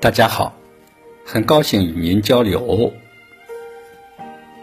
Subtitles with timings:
[0.00, 0.54] 大家好，
[1.26, 2.92] 很高兴与您交流。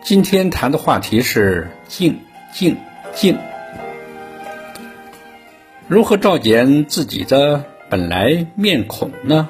[0.02, 2.18] 今天谈的话题是静
[2.54, 2.78] 静
[3.14, 3.38] 静。
[5.90, 9.50] 如何照见自己的本来面孔呢？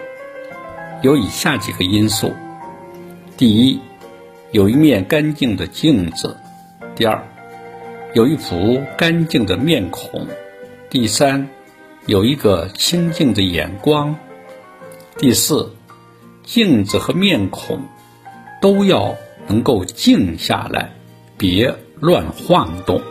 [1.03, 2.33] 有以下几个因素：
[3.37, 3.79] 第一，
[4.49, 6.35] 有一面干净的镜子；
[6.95, 7.23] 第二，
[8.15, 10.25] 有一副干净的面孔；
[10.89, 11.47] 第三，
[12.07, 14.15] 有一个清净的眼光；
[15.17, 15.75] 第四，
[16.43, 17.81] 镜子和面孔
[18.61, 19.15] 都要。
[19.47, 20.95] 能够静下来，
[21.37, 23.03] 别乱晃动。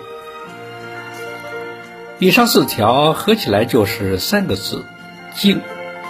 [2.18, 4.84] 以上四条合起来就是三个字：
[5.32, 5.60] 静、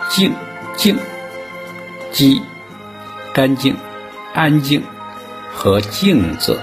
[0.09, 0.33] 静、
[0.79, 0.97] 静。
[2.11, 2.41] 即
[3.35, 3.77] 干净、
[4.33, 4.83] 安静
[5.53, 6.59] 和镜子。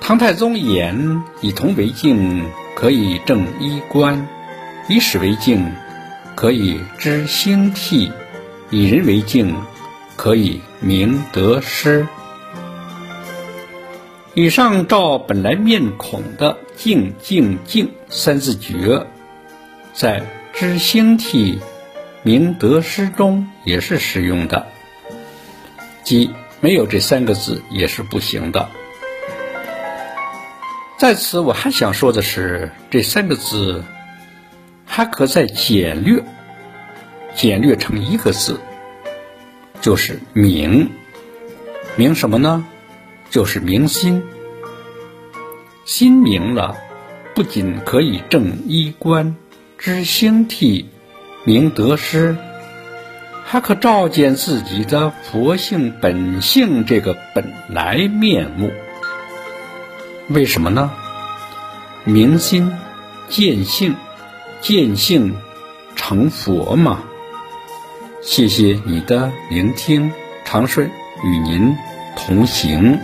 [0.00, 4.26] 唐太宗言：“以铜为镜，可以正衣冠；
[4.88, 5.72] 以史为镜，
[6.34, 8.10] 可以知兴替；
[8.70, 9.54] 以人为镜。”
[10.14, 12.06] 可以明得失。
[14.34, 19.04] 以上照本来面孔的“静静静”三字诀，
[19.92, 21.58] 在知兴替、
[22.22, 24.66] 明得失中也是使用的，
[26.04, 28.68] 即没有这三个字也是不行的。
[30.98, 33.82] 在此，我还想说的是，这三个字
[34.94, 36.22] 还可再简略，
[37.34, 38.60] 简略成一个字。
[39.80, 40.90] 就是明，
[41.96, 42.66] 明什么呢？
[43.30, 44.22] 就是明心。
[45.86, 46.76] 心明了，
[47.34, 49.34] 不仅可以正衣冠、
[49.78, 50.90] 知兴替、
[51.44, 52.36] 明得失，
[53.46, 58.70] 还可照见自己的佛性本性这个本来面目。
[60.28, 60.92] 为什么呢？
[62.04, 62.70] 明心
[63.30, 63.94] 见性，
[64.62, 65.34] 见性
[65.96, 67.02] 成佛嘛。
[68.22, 70.12] 谢谢你的聆听，
[70.44, 70.88] 长顺
[71.24, 71.76] 与您
[72.16, 72.98] 同行。